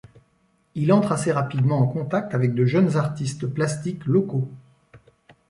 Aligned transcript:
Il 0.73 0.91
entre 0.93 1.11
assez 1.11 1.31
rapidement 1.31 1.77
en 1.77 1.85
contact 1.85 2.33
avec 2.33 2.55
de 2.55 2.65
jeunes 2.65 2.95
artistes 2.97 3.45
plastiques 3.45 4.03
locaux. 4.07 4.49